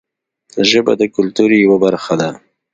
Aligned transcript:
ژبه 0.69 0.93
د 1.01 1.03
کلتور 1.15 1.49
یوه 1.63 1.77
برخه 1.85 2.13
ده 2.21 2.29